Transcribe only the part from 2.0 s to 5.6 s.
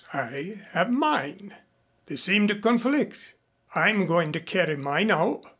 They seem to conflict. I'm going to carry mine out.